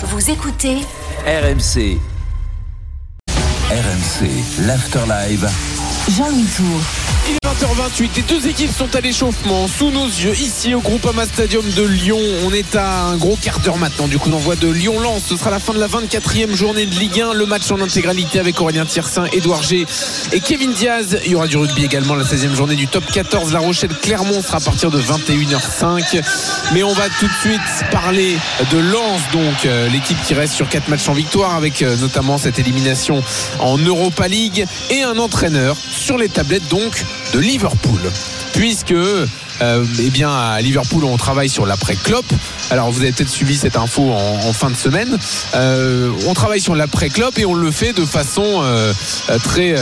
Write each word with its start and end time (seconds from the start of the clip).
Vous 0.00 0.30
écoutez 0.30 0.76
RMC. 1.26 1.98
RMC, 3.68 4.64
l'Afterlive. 4.64 5.48
Il 7.28 7.34
est 7.34 7.46
20h28, 7.46 8.08
les 8.16 8.22
deux 8.22 8.48
équipes 8.48 8.70
sont 8.72 8.96
à 8.96 9.00
l'échauffement 9.02 9.68
sous 9.68 9.90
nos 9.90 10.06
yeux 10.06 10.32
ici 10.32 10.74
au 10.74 10.80
Groupama 10.80 11.26
Stadium 11.26 11.62
de 11.76 11.82
Lyon. 11.82 12.18
On 12.46 12.52
est 12.54 12.74
à 12.76 13.02
un 13.02 13.16
gros 13.18 13.36
quart 13.36 13.60
d'heure 13.60 13.76
maintenant 13.76 14.08
du 14.08 14.18
coup 14.18 14.30
d'envoi 14.30 14.56
de 14.56 14.68
Lyon-Lens. 14.68 15.24
Ce 15.28 15.36
sera 15.36 15.50
la 15.50 15.58
fin 15.58 15.74
de 15.74 15.78
la 15.78 15.86
24e 15.86 16.54
journée 16.54 16.86
de 16.86 16.94
Ligue 16.94 17.20
1. 17.20 17.34
Le 17.34 17.44
match 17.44 17.70
en 17.70 17.80
intégralité 17.82 18.40
avec 18.40 18.58
Aurélien 18.58 18.86
Tiersin, 18.86 19.26
Édouard 19.32 19.62
G 19.62 19.84
et 20.32 20.40
Kevin 20.40 20.72
Diaz. 20.72 21.18
Il 21.26 21.32
y 21.32 21.34
aura 21.34 21.46
du 21.46 21.58
rugby 21.58 21.84
également 21.84 22.14
la 22.14 22.24
16e 22.24 22.54
journée 22.54 22.76
du 22.76 22.86
top 22.86 23.04
14. 23.12 23.52
La 23.52 23.58
Rochelle 23.58 23.94
Clermont 24.00 24.40
sera 24.40 24.56
à 24.56 24.60
partir 24.60 24.90
de 24.90 25.02
21h05. 25.02 26.22
Mais 26.72 26.82
on 26.82 26.94
va 26.94 27.10
tout 27.20 27.26
de 27.26 27.32
suite 27.42 27.60
parler 27.90 28.38
de 28.72 28.78
Lens, 28.78 29.20
donc 29.32 29.66
euh, 29.66 29.88
l'équipe 29.90 30.16
qui 30.22 30.32
reste 30.32 30.54
sur 30.54 30.70
4 30.70 30.88
matchs 30.88 31.08
en 31.10 31.12
victoire 31.12 31.54
avec 31.54 31.82
euh, 31.82 31.96
notamment 31.96 32.38
cette 32.38 32.58
élimination 32.58 33.22
en 33.58 33.76
Europa 33.76 34.26
League 34.26 34.64
et 34.88 35.02
un 35.02 35.18
entraîneur 35.18 35.76
sur 35.98 36.16
les 36.16 36.28
tablettes 36.28 36.68
donc 36.68 37.04
de 37.32 37.38
Liverpool. 37.38 38.00
Puisque 38.52 38.92
euh, 38.92 39.84
eh 40.00 40.10
bien 40.10 40.30
à 40.30 40.60
Liverpool 40.60 41.04
on 41.04 41.16
travaille 41.16 41.48
sur 41.48 41.66
l'après 41.66 41.96
Klopp 41.96 42.24
alors 42.70 42.92
vous 42.92 43.00
avez 43.00 43.10
peut-être 43.10 43.28
suivi 43.28 43.56
cette 43.56 43.76
info 43.76 44.12
en, 44.12 44.52
fin 44.52 44.70
de 44.70 44.76
semaine. 44.76 45.18
Euh, 45.54 46.10
on 46.26 46.34
travaille 46.34 46.60
sur 46.60 46.74
l'après 46.74 47.08
Klopp 47.08 47.38
et 47.38 47.46
on 47.46 47.54
le 47.54 47.70
fait 47.70 47.92
de 47.92 48.04
façon 48.04 48.44
euh, 48.62 48.92
très 49.42 49.74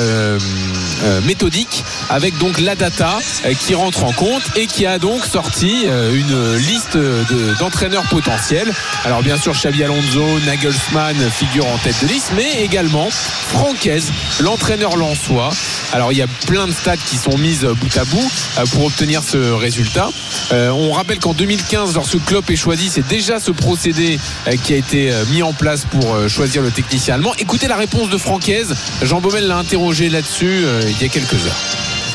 méthodique 1.26 1.84
avec 2.10 2.38
donc 2.38 2.60
la 2.60 2.74
data 2.74 3.18
qui 3.60 3.74
rentre 3.74 4.04
en 4.04 4.12
compte 4.12 4.42
et 4.56 4.66
qui 4.66 4.86
a 4.86 4.98
donc 4.98 5.24
sorti 5.24 5.84
une 5.86 6.56
liste 6.56 6.96
de- 6.96 7.58
d'entraîneurs 7.58 8.04
potentiels. 8.04 8.72
Alors 9.04 9.22
bien 9.22 9.36
sûr 9.36 9.52
Xavi 9.52 9.82
Alonso 9.82 10.24
Nagelsmann 10.46 11.16
figure 11.30 11.66
en 11.66 11.78
tête 11.78 11.96
de 12.02 12.06
liste 12.08 12.30
mais 12.36 12.62
également 12.62 13.08
Francaise 13.10 14.12
l'entraîneur 14.40 14.96
lensois. 14.96 15.50
Alors 15.92 16.12
il 16.12 16.18
y 16.18 16.22
a 16.22 16.28
plein 16.46 16.66
de 16.68 16.72
stats 16.72 16.96
qui 16.96 17.16
sont 17.16 17.35
mises 17.36 17.64
bout 17.64 17.96
à 17.96 18.04
bout 18.04 18.30
euh, 18.58 18.66
pour 18.72 18.84
obtenir 18.84 19.22
ce 19.22 19.52
résultat. 19.52 20.08
Euh, 20.52 20.70
on 20.70 20.92
rappelle 20.92 21.18
qu'en 21.18 21.34
2015, 21.34 21.94
lorsque 21.94 22.24
Klopp 22.24 22.50
est 22.50 22.56
choisi, 22.56 22.88
c'est 22.88 23.06
déjà 23.06 23.40
ce 23.40 23.50
procédé 23.50 24.18
euh, 24.46 24.56
qui 24.62 24.74
a 24.74 24.76
été 24.76 25.12
mis 25.30 25.42
en 25.42 25.52
place 25.52 25.84
pour 25.84 26.28
choisir 26.28 26.62
le 26.62 26.70
technicien 26.70 27.14
allemand. 27.14 27.32
Écoutez 27.38 27.68
la 27.68 27.76
réponse 27.76 28.10
de 28.10 28.18
Francaise. 28.18 28.74
Jean 29.02 29.20
Baumel 29.20 29.46
l'a 29.46 29.58
interrogé 29.58 30.08
là-dessus 30.08 30.64
il 30.82 31.02
y 31.02 31.04
a 31.04 31.08
quelques 31.08 31.34
heures. 31.34 31.60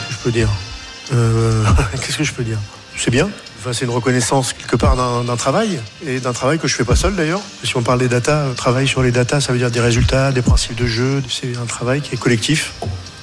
je 0.09 0.17
peux 0.23 0.31
dire 0.31 0.49
Qu'est-ce 1.11 2.17
que 2.17 2.23
je 2.23 2.33
peux 2.33 2.43
dire? 2.43 2.57
C'est 2.97 3.11
bien. 3.11 3.29
Enfin, 3.61 3.73
c'est 3.73 3.85
une 3.85 3.91
reconnaissance 3.91 4.53
quelque 4.53 4.75
part 4.75 4.95
d'un 4.95 5.35
travail 5.35 5.79
et 6.03 6.19
d'un 6.19 6.33
travail 6.33 6.57
que 6.57 6.67
je 6.67 6.75
fais 6.75 6.83
pas 6.83 6.95
seul 6.95 7.15
d'ailleurs. 7.15 7.41
Si 7.63 7.77
on 7.77 7.83
parle 7.83 7.99
des 7.99 8.07
datas, 8.07 8.45
euh, 8.45 8.53
travail 8.55 8.87
sur 8.87 9.03
les 9.03 9.11
datas, 9.11 9.39
ça 9.39 9.53
veut 9.53 9.59
dire 9.59 9.69
des 9.69 9.79
résultats, 9.79 10.31
des 10.31 10.41
principes 10.41 10.73
de 10.73 10.87
jeu. 10.87 11.21
C'est 11.29 11.55
un 11.61 11.67
travail 11.67 12.01
qui 12.01 12.15
est 12.15 12.17
collectif. 12.17 12.73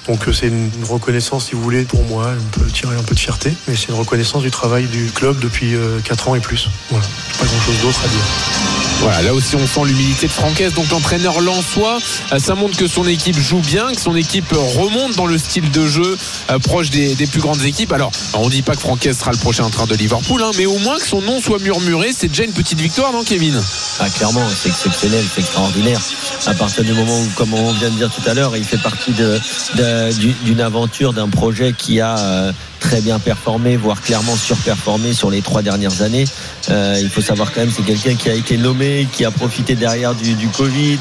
Donc 0.08 0.26
euh, 0.26 0.32
c'est 0.32 0.48
une, 0.48 0.70
reconnaissance, 0.88 1.46
si 1.46 1.54
vous 1.54 1.62
voulez, 1.62 1.84
pour 1.84 2.02
moi. 2.04 2.32
On 2.38 2.58
peut 2.58 2.66
tirer 2.66 2.96
un 2.96 3.02
peu 3.02 3.14
de 3.14 3.20
fierté, 3.20 3.52
mais 3.66 3.76
c'est 3.76 3.88
une 3.88 3.98
reconnaissance 3.98 4.42
du 4.42 4.50
travail 4.50 4.86
du 4.86 5.06
club 5.12 5.38
depuis 5.38 5.74
4 6.04 6.28
ans 6.28 6.34
et 6.34 6.40
plus. 6.40 6.68
Voilà, 6.90 7.06
pas 7.38 7.44
grand-chose 7.44 7.80
d'autre 7.82 8.00
à 8.04 8.08
dire. 8.08 8.77
Voilà, 9.00 9.22
là 9.22 9.34
aussi 9.34 9.54
on 9.54 9.66
sent 9.66 9.80
l'humilité 9.86 10.26
de 10.26 10.32
Francaise. 10.32 10.74
Donc 10.74 10.90
l'entraîneur 10.90 11.40
lensois, 11.40 11.98
euh, 12.32 12.38
ça 12.38 12.54
montre 12.54 12.76
que 12.76 12.88
son 12.88 13.06
équipe 13.06 13.38
joue 13.38 13.60
bien, 13.60 13.92
que 13.92 14.00
son 14.00 14.16
équipe 14.16 14.52
remonte 14.52 15.14
dans 15.16 15.26
le 15.26 15.38
style 15.38 15.70
de 15.70 15.86
jeu 15.86 16.18
euh, 16.50 16.58
proche 16.58 16.90
des, 16.90 17.14
plus 17.26 17.40
grandes 17.40 17.62
équipes. 17.62 17.92
Alors, 17.92 18.10
on 18.34 18.48
dit 18.48 18.62
pas 18.62 18.74
que 18.74 18.80
Francaise 18.80 19.18
sera 19.18 19.30
le 19.30 19.38
prochain 19.38 19.64
entraîneur 19.64 19.86
de 19.86 19.94
Liverpool, 19.94 20.42
hein, 20.42 20.50
mais 20.56 20.66
au 20.66 20.78
moins 20.78 20.98
que 20.98 21.06
son 21.06 21.22
nom 21.22 21.40
soit 21.40 21.60
murmuré. 21.60 22.10
C'est 22.16 22.28
déjà 22.28 22.44
une 22.44 22.52
petite 22.52 22.80
victoire, 22.80 23.12
non, 23.12 23.22
Kevin? 23.22 23.60
Ah, 24.00 24.08
clairement, 24.10 24.46
c'est 24.54 24.68
exceptionnel, 24.68 25.24
c'est 25.32 25.40
extraordinaire. 25.40 26.00
À 26.46 26.54
partir 26.54 26.84
du 26.84 26.92
moment 26.92 27.20
où, 27.20 27.26
comme 27.36 27.54
on 27.54 27.72
vient 27.72 27.90
de 27.90 27.96
dire 27.96 28.10
tout 28.10 28.28
à 28.28 28.34
l'heure, 28.34 28.56
il 28.56 28.64
fait 28.64 28.78
partie 28.78 29.12
d'une 29.12 30.60
aventure, 30.60 31.12
d'un 31.12 31.28
projet 31.28 31.72
qui 31.76 32.00
a 32.00 32.18
euh, 32.18 32.52
très 32.78 33.00
bien 33.00 33.18
performé, 33.18 33.76
voire 33.76 34.00
clairement 34.00 34.36
surperformé 34.36 35.12
sur 35.12 35.30
les 35.30 35.42
trois 35.42 35.62
dernières 35.62 36.02
années. 36.02 36.24
Euh, 36.70 36.98
il 37.00 37.08
faut 37.08 37.20
savoir 37.20 37.52
quand 37.52 37.60
même, 37.60 37.72
c'est 37.74 37.82
quelqu'un 37.82 38.14
qui 38.14 38.28
a 38.30 38.34
été 38.34 38.56
nommé, 38.56 39.06
qui 39.12 39.24
a 39.24 39.30
profité 39.30 39.74
derrière 39.74 40.14
du, 40.14 40.48
Covid, 40.48 40.98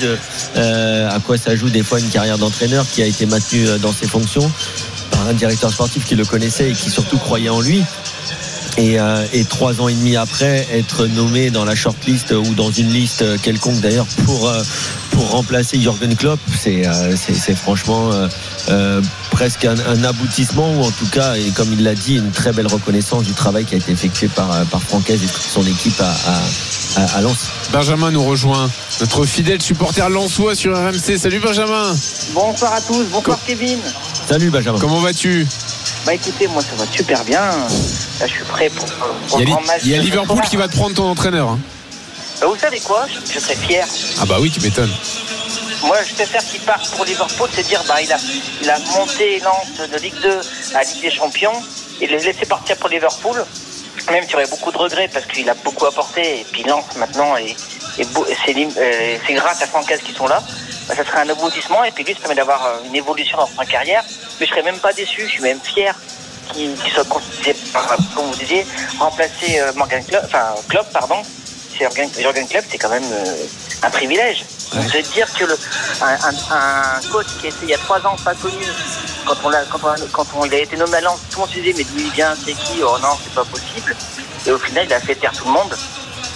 euh, 0.56 1.10
à 1.10 1.20
quoi 1.20 1.38
ça 1.38 1.56
joue 1.56 1.70
des 1.70 1.84
fois 1.84 2.00
une 2.00 2.10
carrière 2.10 2.38
d'entraîneur 2.38 2.86
qui 2.90 3.02
a 3.02 3.06
été 3.06 3.26
maintenu 3.26 3.68
euh, 3.68 3.78
dans 3.78 3.94
ses 3.94 4.08
fonctions 4.08 4.52
par 5.12 5.28
un 5.28 5.34
directeur 5.34 5.72
sportif 5.72 6.06
qui 6.06 6.16
le 6.16 6.26
connaissait 6.26 6.72
et 6.72 6.74
qui 6.74 6.90
surtout 6.90 7.18
croyait 7.18 7.50
en 7.50 7.62
lui. 7.62 7.84
Et, 8.80 9.00
trois 9.50 9.82
ans 9.82 9.88
et 9.88 9.94
demi 9.96 10.18
après, 10.18 10.68
être 10.72 11.08
nommé 11.08 11.50
dans 11.50 11.66
la 11.66 11.74
shortlist 11.74 12.32
ou 12.32 12.54
dans 12.54 12.70
une 12.70 12.90
liste 12.90 13.24
quelconque 13.42 13.80
d'ailleurs 13.80 14.06
pour 14.24 14.52
pour 15.18 15.32
remplacer 15.32 15.80
Jürgen 15.80 16.16
Klopp, 16.16 16.40
c'est 16.62 16.86
euh, 16.86 17.16
franchement 17.56 18.12
euh, 18.14 18.28
euh, 18.70 19.02
presque 19.32 19.66
un, 19.66 19.74
un 19.88 20.04
aboutissement 20.04 20.72
ou 20.76 20.84
en 20.84 20.92
tout 20.92 21.08
cas, 21.12 21.36
et 21.36 21.50
comme 21.56 21.74
il 21.74 21.84
l'a 21.84 21.96
dit, 21.96 22.18
une 22.18 22.30
très 22.30 22.52
belle 22.54 22.68
reconnaissance 22.68 23.24
du 23.24 23.34
travail 23.34 23.66
qui 23.66 23.74
a 23.74 23.80
été 23.80 23.92
effectué 23.92 24.28
par 24.28 24.48
par 24.68 24.80
Francaise 24.84 25.20
et 25.24 25.28
toute 25.28 25.42
son 25.42 25.66
équipe 25.66 26.00
à 26.00 26.12
à, 27.00 27.02
à, 27.02 27.18
à 27.18 27.22
Lens. 27.22 27.48
Benjamin 27.72 28.12
nous 28.12 28.24
rejoint, 28.24 28.70
notre 29.00 29.26
fidèle 29.26 29.60
supporter 29.60 30.08
lensois 30.08 30.54
sur 30.54 30.78
RMC. 30.78 31.18
Salut 31.18 31.40
Benjamin, 31.40 31.96
Bonsoir 32.36 32.74
à 32.74 32.82
tous, 32.82 33.04
bonsoir 33.12 33.40
Kevin. 33.48 33.80
Salut 34.30 34.52
Benjamin. 34.52 34.78
comment 34.80 35.00
vas-tu? 35.00 35.48
Bah 36.06 36.14
écoutez, 36.14 36.48
moi 36.48 36.62
ça 36.62 36.76
va 36.78 36.86
super 36.92 37.24
bien. 37.26 37.42
Là 37.42 38.28
je 38.28 38.32
suis 38.34 38.44
prêt 38.44 38.70
pour, 38.70 38.86
pour 38.86 39.42
Il 39.42 39.42
y 39.42 39.42
a, 39.42 39.46
le 39.46 39.52
grand 39.52 39.62
match. 39.66 39.82
il 39.84 39.90
y 39.92 39.96
a 39.96 39.98
Liverpool 40.00 40.42
qui 40.48 40.58
va 40.58 40.68
te 40.68 40.76
prendre 40.76 40.96
ton 40.96 41.10
entraîneur. 41.10 41.50
hein. 41.50 41.60
Bah, 42.42 42.48
vous 42.48 42.58
savez 42.58 42.80
quoi 42.80 43.06
je, 43.08 43.34
je 43.34 43.40
serais 43.40 43.56
fier. 43.56 43.86
Ah 44.22 44.26
bah 44.26 44.38
oui, 44.40 44.52
tu 44.52 44.60
m'étonnes. 44.62 44.94
Moi 45.84 45.98
je 46.08 46.14
préfère 46.16 46.44
qu'il 46.44 46.60
parte 46.62 46.90
pour 46.92 47.06
Liverpool, 47.06 47.50
c'est 47.54 47.64
dire 47.68 47.84
bah 47.88 48.02
il 48.02 48.12
a, 48.12 48.18
il 48.62 48.70
a 48.70 48.80
monté 48.98 49.40
Lens 49.40 49.88
de 49.90 49.98
Ligue 50.00 50.20
2 50.22 50.42
à 50.76 50.84
Ligue 50.84 51.02
des 51.02 51.12
Champions 51.12 51.54
et 52.02 52.08
les 52.08 52.20
laisser 52.20 52.46
partir 52.48 52.76
pour 52.78 52.90
Liverpool. 52.90 53.46
Même 54.12 54.24
s'il 54.24 54.32
y 54.32 54.36
aurait 54.36 54.48
beaucoup 54.48 54.72
de 54.72 54.78
regrets 54.78 55.08
parce 55.08 55.26
qu'il 55.28 55.48
a 55.50 55.54
beaucoup 55.54 55.86
apporté 55.86 56.40
et 56.42 56.46
puis 56.52 56.64
Lens 56.64 56.84
maintenant 56.98 57.36
c'est 57.96 58.54
lim- 58.54 58.74
euh, 58.78 59.18
c'est 59.26 59.34
grâce 59.34 59.62
à 59.62 59.68
Francaise 59.68 60.00
qui 60.04 60.14
sont 60.14 60.28
là. 60.28 60.42
Bah, 60.88 60.96
ça 60.96 61.06
serait 61.06 61.20
un 61.20 61.30
aboutissement 61.30 61.84
et 61.84 61.92
puis 61.92 62.04
lui 62.04 62.14
ça 62.14 62.20
permet 62.22 62.36
d'avoir 62.36 62.66
euh, 62.66 62.78
une 62.88 62.96
évolution 62.96 63.38
dans 63.38 63.50
sa 63.56 63.66
carrière. 63.66 64.04
Mais 64.40 64.46
je 64.48 64.52
serais 64.52 64.64
même 64.64 64.80
pas 64.80 64.94
déçu, 64.94 65.22
je 65.28 65.32
suis 65.32 65.42
même 65.44 65.60
fier 65.62 65.94
qu'il 66.54 66.74
qu'il 66.76 66.92
soit 66.92 67.06
comme 67.08 67.22
vous 68.26 68.36
disiez, 68.36 68.66
remplacer 69.00 69.60
euh, 69.60 69.74
Morgan 69.76 70.04
Klopp, 70.04 70.24
enfin 70.26 70.56
Klopp, 70.70 70.92
pardon. 70.92 71.22
Jürgen, 71.78 72.48
Klopp, 72.48 72.66
c'est 72.70 72.78
quand 72.78 72.90
même 72.90 73.04
euh, 73.12 73.36
un 73.84 73.90
privilège. 73.90 74.46
Ouais. 74.76 74.84
De 74.86 75.02
dire 75.14 75.28
que 75.34 75.46
le, 75.46 75.58
un, 76.02 76.08
un- 76.08 76.56
un 76.56 77.10
coach 77.12 77.28
qui 77.40 77.48
était 77.48 77.56
il 77.64 77.70
y 77.70 77.74
a 77.74 77.78
trois 77.78 78.00
ans 78.06 78.16
pas 78.24 78.34
connu, 78.36 78.66
quand 79.26 79.36
on 79.44 79.50
l'a, 79.50 79.62
quand 79.72 79.80
on, 79.84 79.88
a- 79.88 79.96
quand 80.12 80.26
on, 80.36 80.46
il 80.46 80.54
a 80.54 80.60
été 80.60 80.76
nommé 80.76 80.98
à 80.98 81.02
Lens, 81.02 81.20
tout 81.30 81.38
le 81.38 81.46
monde 81.46 81.50
se 81.56 81.60
disait 81.60 81.74
mais 81.78 81.84
d'où 81.84 82.00
il 82.00 82.12
vient, 82.12 82.34
c'est 82.36 82.54
qui? 82.54 82.82
Oh 82.84 82.98
non, 83.02 83.18
c'est 83.24 83.34
pas 83.34 83.46
possible. 83.46 83.96
Et 84.46 84.52
au 84.52 84.60
final, 84.60 84.86
il 84.88 84.94
a 84.94 85.00
fait 85.00 85.16
taire 85.16 85.32
tout 85.32 85.46
le 85.46 85.52
monde. 85.52 85.76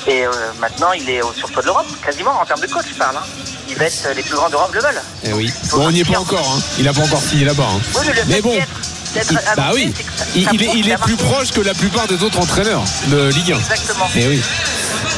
Et 0.08 0.26
euh, 0.26 0.32
maintenant, 0.60 0.92
il 0.94 1.08
est 1.10 1.22
au 1.22 1.32
surpoids 1.34 1.62
de 1.62 1.68
l'Europe, 1.68 1.86
quasiment 2.04 2.32
en 2.42 2.46
termes 2.46 2.62
de 2.62 2.68
coach, 2.68 2.86
je 2.90 2.96
parle. 2.96 3.18
hein. 3.18 3.24
Il 3.70 3.76
va 3.76 3.86
être 3.86 4.04
euh, 4.08 4.14
les 4.14 4.24
plus 4.24 4.34
grands 4.36 4.50
d'Europe 4.50 4.74
le 4.74 4.82
veulent. 4.82 5.02
Eh 5.24 5.34
oui. 5.34 5.52
Bon, 5.72 5.86
on 5.88 5.92
n'y 5.92 6.00
est 6.02 6.06
pas 6.12 6.20
encore. 6.20 6.40
hein. 6.58 6.62
Il 6.80 6.88
a 6.88 6.94
pas 6.94 7.02
encore 7.02 7.22
signé 7.22 7.46
là-bas. 7.46 7.68
hein. 7.70 7.80
Oui, 8.00 8.08
mais 8.28 8.42
bon, 8.42 8.54
Il- 8.54 9.40
bah 9.58 9.72
oui, 9.74 9.94
ça- 10.18 10.24
il, 10.36 10.46
ça 10.46 10.52
il 10.54 10.64
est, 10.64 10.72
il 10.76 10.90
est 10.90 10.98
plus 10.98 11.16
proche 11.18 11.52
que 11.52 11.60
la 11.62 11.74
plupart 11.74 12.08
des 12.08 12.24
autres 12.24 12.40
entraîneurs 12.40 12.82
de 13.08 13.28
Ligue 13.30 13.52
1. 13.52 13.58
Exactement. 13.60 14.08
Eh 14.16 14.28
oui. 14.28 14.42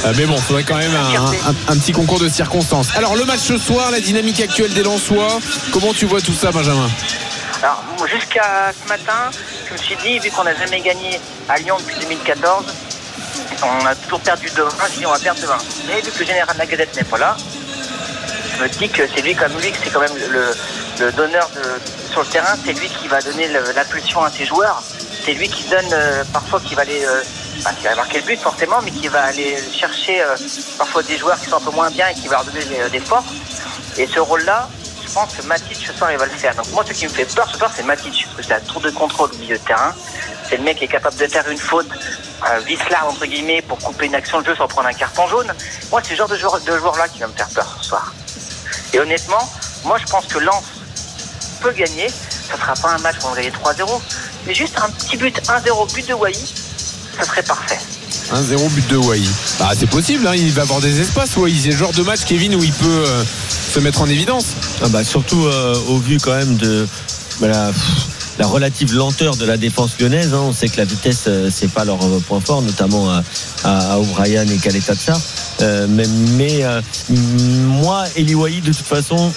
Euh, 0.06 0.14
mais 0.18 0.26
bon, 0.26 0.36
il 0.36 0.42
faudrait 0.42 0.64
quand 0.64 0.76
même 0.78 0.94
un, 0.96 1.50
un- 1.50 1.56
un 1.74 1.78
petit 1.78 1.92
concours 1.94 2.20
de 2.20 2.28
circonstances. 2.30 2.90
Alors, 2.96 3.16
le 3.16 3.24
match 3.26 3.40
ce 3.40 3.58
soir, 3.58 3.90
la 3.92 4.00
dynamique 4.02 4.40
actuelle 4.42 4.74
des 4.74 4.84
Lensois, 4.84 5.40
comment 5.72 5.94
tu 5.94 6.06
vois 6.06 6.20
tout 6.22 6.34
ça, 6.34 6.52
Benjamin? 6.52 6.90
Alors, 7.62 7.82
jusqu'à 8.14 8.74
ce 8.84 8.90
matin, 8.90 9.32
je 9.68 9.74
me 9.74 9.78
suis 9.78 9.96
dit, 10.04 10.20
vu 10.20 10.30
qu'on 10.32 10.44
n'a 10.44 10.56
jamais 10.56 10.82
gagné 10.82 11.20
à 11.48 11.58
Lyon 11.58 11.78
depuis 11.80 11.96
2014, 12.02 12.66
on 13.64 13.86
a 13.86 13.96
toujours 13.96 14.20
perdu 14.20 14.48
de 14.56 14.62
1, 14.62 14.66
je 14.94 15.00
dis 15.00 15.06
on 15.06 15.12
va 15.12 15.20
perdre 15.20 15.40
de 15.42 15.48
1. 15.48 15.50
Mais 15.88 16.02
vu 16.02 16.12
que 16.12 16.20
le 16.20 16.26
général 16.26 16.56
Lagazette 16.58 16.96
n'est 16.98 17.04
pas 17.06 17.18
là, 17.18 17.38
je 18.58 18.64
me 18.64 18.68
dis 18.70 18.90
que 18.90 19.04
c'est 19.16 19.22
lui 19.22 19.34
comme 19.36 19.54
lui, 19.62 19.72
que 19.72 19.78
c'est 19.82 19.90
quand 19.90 20.02
même 20.02 20.12
le, 20.30 20.46
le 21.00 21.12
donneur 21.14 21.50
de, 21.56 21.62
sur 22.12 22.22
le 22.22 22.28
terrain, 22.28 22.56
c'est 22.66 22.74
lui 22.74 22.90
qui 22.90 23.08
va 23.08 23.22
donner 23.22 23.48
l'impulsion 23.48 24.22
à 24.24 24.30
ses 24.30 24.46
joueurs. 24.46 24.84
C'est 25.26 25.34
lui 25.34 25.48
qui 25.48 25.64
donne 25.70 25.86
euh, 25.94 26.24
parfois 26.34 26.60
qui 26.60 26.76
va 26.76 26.82
euh, 26.84 27.22
enfin, 27.60 27.74
qui 27.74 27.84
va 27.84 27.96
marquer 27.96 28.20
le 28.20 28.26
but 28.26 28.40
forcément, 28.40 28.82
mais 28.84 28.92
qui 28.92 29.08
va 29.08 29.24
aller 29.24 29.58
chercher 29.72 30.22
euh, 30.22 30.36
parfois 30.78 31.04
des 31.04 31.18
joueurs 31.18 31.40
qui 31.40 31.50
sont 31.50 31.58
un 31.58 31.62
peu 31.62 31.72
moins 31.72 31.90
bien 31.92 32.08
et 32.10 32.14
qui 32.14 32.28
va 32.28 32.38
leur 32.38 32.46
donner 32.46 32.66
des, 32.66 32.90
des 32.90 33.00
forces. 33.00 33.34
Et 33.98 34.08
ce 34.08 34.20
rôle-là, 34.20 34.68
je 35.06 35.12
pense 35.20 35.36
que 35.36 35.44
Matic 35.44 35.78
ce 35.78 35.94
soir 35.94 36.12
il 36.12 36.18
va 36.18 36.26
le 36.26 36.32
faire. 36.32 36.56
Donc 36.56 36.68
moi 36.72 36.84
ce 36.88 36.94
qui 36.94 37.06
me 37.06 37.12
fait 37.12 37.26
peur 37.26 37.48
ce 37.52 37.58
soir 37.58 37.72
c'est 37.76 37.84
Matic, 37.84 38.26
parce 38.26 38.38
que 38.38 38.44
c'est 38.44 38.54
un 38.54 38.60
tour 38.72 38.82
de 38.82 38.90
contrôle 38.90 39.30
au 39.32 39.38
milieu 39.38 39.58
de 39.58 39.64
terrain. 39.64 39.94
C'est 40.50 40.58
le 40.58 40.64
mec 40.64 40.78
qui 40.78 40.86
est 40.86 40.88
capable 40.88 41.16
de 41.18 41.28
faire 41.28 41.48
une 41.50 41.58
faute 41.58 41.88
euh, 42.50 42.60
vicelard 42.60 43.08
entre 43.08 43.26
guillemets 43.26 43.62
pour 43.62 43.78
couper 43.78 44.08
une 44.08 44.16
action 44.16 44.42
de 44.42 44.48
jeu 44.48 44.56
sans 44.56 44.68
prendre 44.68 44.88
un 44.88 44.94
carton 44.94 45.28
jaune. 45.28 45.54
Moi 45.92 46.02
c'est 46.04 46.16
ce 46.16 46.16
genre 46.16 46.28
de 46.28 46.38
joueur 46.78 46.98
là 46.98 47.08
qui 47.08 47.20
va 47.20 47.28
me 47.28 47.34
faire 47.34 47.50
peur 47.50 47.78
ce 47.80 47.90
soir. 47.90 48.14
Et 48.94 49.00
honnêtement, 49.00 49.48
moi 49.86 49.98
je 50.00 50.06
pense 50.12 50.26
que 50.26 50.40
Lens 50.40 50.64
peut 51.62 51.72
gagner. 51.72 52.10
Ça 52.10 52.58
sera 52.58 52.74
pas 52.74 52.90
un 52.96 52.98
match 53.00 53.18
où 53.24 53.28
on 53.28 53.30
va 53.30 53.36
gagner 53.38 53.52
3-0, 53.52 54.02
mais 54.46 54.54
juste 54.54 54.78
un 54.80 54.90
petit 54.90 55.18
but 55.18 55.40
1-0 55.42 55.94
but 55.94 56.08
de 56.08 56.14
Wai, 56.14 56.34
ça 57.20 57.26
serait 57.26 57.44
parfait. 57.44 57.78
1-0 58.32 58.70
but 58.70 58.88
de 58.90 58.98
Wai. 58.98 59.22
Bah, 59.60 59.72
c'est 59.78 59.90
possible, 59.90 60.26
hein, 60.28 60.34
il 60.36 60.52
va 60.52 60.64
avoir 60.64 60.80
des 60.82 61.02
espaces. 61.02 61.36
Wai. 61.38 61.54
C'est 61.62 61.72
le 61.72 61.78
genre 61.78 61.92
de 61.94 62.02
match, 62.04 62.22
Kevin, 62.26 62.56
où 62.56 62.64
il 62.64 62.72
peut 62.72 62.88
euh, 62.88 63.24
se 63.74 63.80
mettre 63.80 64.02
en 64.02 64.08
évidence. 64.08 64.46
Ah 64.84 64.88
bah, 64.90 65.04
surtout 65.04 65.46
euh, 65.46 65.76
au 65.90 65.98
vu 65.98 66.18
quand 66.20 66.36
même 66.36 66.56
de 66.58 66.88
bah, 67.42 67.48
la, 67.48 67.72
la 68.40 68.48
relative 68.48 68.94
lenteur 68.94 69.36
de 69.36 69.46
la 69.46 69.58
défense 69.58 69.92
lyonnaise. 70.00 70.34
hein. 70.34 70.42
On 70.44 70.54
sait 70.54 70.68
que 70.70 70.78
la 70.78 70.86
vitesse, 70.86 71.26
euh, 71.28 71.50
c'est 71.54 71.70
pas 71.72 71.86
leur 71.86 72.02
euh, 72.04 72.20
point 72.28 72.40
fort, 72.40 72.62
notamment 72.62 73.10
à, 73.12 73.24
à, 73.64 73.94
à 73.94 73.98
O'Brien 74.00 74.48
et 74.48 74.58
Kaletatsa. 74.58 75.20
Euh, 75.62 75.86
mais 75.90 76.08
mais 76.38 76.64
euh, 76.64 76.82
moi, 77.10 78.06
Eli 78.16 78.34
Wahi, 78.36 78.62
de 78.62 78.72
toute 78.74 78.86
façon, 78.88 79.32